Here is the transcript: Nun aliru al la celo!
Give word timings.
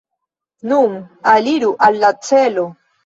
Nun 0.71 0.95
aliru 1.33 1.69
al 1.89 2.01
la 2.05 2.11
celo! 2.31 2.65